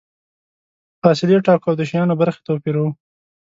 [1.01, 2.89] فاصلې ټاکو او د شیانو برخې توپیروو.